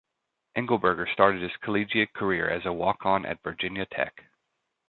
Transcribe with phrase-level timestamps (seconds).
[0.57, 4.23] Engelberger started his collegiate career as a walk-on at Virginia Tech.